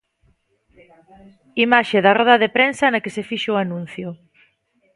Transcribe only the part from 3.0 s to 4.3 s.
que se fixo o anuncio.